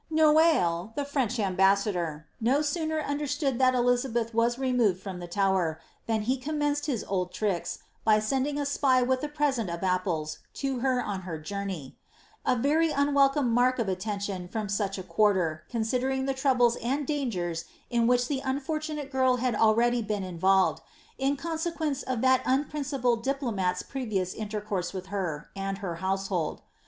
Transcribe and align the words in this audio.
Noailles, 0.11 0.95
the 0.95 1.05
French 1.05 1.37
ambassador, 1.39 2.25
no 2.39 2.63
sooner 2.63 3.03
understoo^l 3.03 3.55
that 3.59 3.75
Eliza 3.75 4.09
beth 4.09 4.33
was 4.33 4.57
removed 4.57 4.99
from 4.99 5.19
the 5.19 5.27
Tower, 5.27 5.79
than 6.07 6.23
he 6.23 6.37
commenced 6.39 6.87
his 6.87 7.03
old 7.03 7.31
tricks, 7.31 7.77
by 8.03 8.17
sending 8.19 8.59
a 8.59 8.65
spy 8.65 9.03
with 9.03 9.23
a 9.23 9.27
present 9.27 9.69
of 9.69 9.83
apples 9.83 10.39
to 10.55 10.79
her 10.79 11.03
on 11.03 11.21
her 11.21 11.37
journey; 11.37 11.99
a 12.47 12.55
very 12.55 12.89
unwelcome 12.89 13.51
mark 13.53 13.77
of 13.77 13.87
attention 13.87 14.47
from 14.47 14.67
such 14.69 14.97
a 14.97 15.03
quarter, 15.03 15.65
considering 15.69 16.25
the 16.25 16.33
tronbles 16.33 16.77
and 16.83 17.05
dangers 17.05 17.65
in 17.91 18.07
which 18.07 18.27
the 18.27 18.39
unfortunate 18.39 19.11
girl 19.11 19.35
had 19.35 19.53
already 19.53 20.01
been 20.01 20.23
in 20.23 20.39
volved* 20.39 20.79
in 21.19 21.37
conse^juence 21.37 22.01
of 22.05 22.21
that 22.21 22.41
unprincipled 22.43 23.21
diplomat's 23.23 23.83
previous 23.83 24.33
inter 24.33 24.61
course 24.61 24.93
with 24.93 25.05
her, 25.13 25.51
and 25.55 25.77
her 25.77 25.97
household. 25.97 26.63